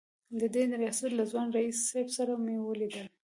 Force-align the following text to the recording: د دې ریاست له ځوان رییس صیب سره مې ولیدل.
د 0.39 0.41
دې 0.53 0.63
ریاست 0.81 1.11
له 1.17 1.23
ځوان 1.31 1.47
رییس 1.55 1.77
صیب 1.91 2.07
سره 2.17 2.33
مې 2.43 2.55
ولیدل. 2.61 3.07